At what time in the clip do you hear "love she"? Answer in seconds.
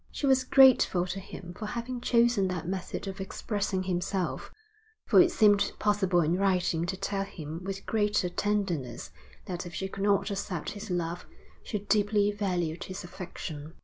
10.89-11.77